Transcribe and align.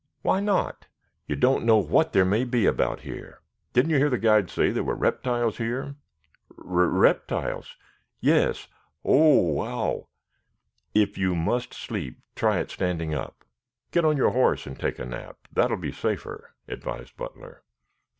"Why 0.23 0.39
not?" 0.39 0.87
"You 1.27 1.35
don't 1.35 1.63
know 1.63 1.77
what 1.77 2.11
there 2.11 2.25
may 2.25 2.43
be 2.43 2.65
about 2.65 3.01
here. 3.01 3.43
Didn't 3.71 3.91
you 3.91 3.97
hear 3.97 4.09
the 4.09 4.17
guide 4.17 4.49
say 4.49 4.71
there 4.71 4.83
were 4.83 4.95
reptiles 4.95 5.57
here?" 5.57 5.93
"Re 6.55 6.87
reptiles?" 6.87 7.75
"Yes." 8.19 8.67
"Oh 9.05 9.43
h 9.43 9.45
h, 9.45 9.55
wow!" 9.57 10.07
"If 10.95 11.19
you 11.19 11.35
must 11.35 11.75
sleep, 11.75 12.17
try 12.35 12.57
it 12.57 12.71
standing 12.71 13.13
up. 13.13 13.43
Get 13.91 14.03
on 14.03 14.17
your 14.17 14.31
horse 14.31 14.65
and 14.65 14.79
take 14.79 14.97
a 14.97 15.05
nap. 15.05 15.47
That 15.53 15.69
will 15.69 15.77
be 15.77 15.91
safer," 15.91 16.55
advised 16.67 17.15
Butler. 17.15 17.61